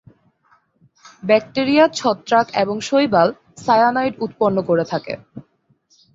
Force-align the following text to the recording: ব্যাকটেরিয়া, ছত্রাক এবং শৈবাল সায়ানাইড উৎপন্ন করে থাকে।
ব্যাকটেরিয়া, 1.23 1.85
ছত্রাক 1.99 2.47
এবং 2.55 2.75
শৈবাল 2.81 3.27
সায়ানাইড 3.57 4.13
উৎপন্ন 4.19 4.57
করে 4.61 4.83
থাকে। 4.83 5.13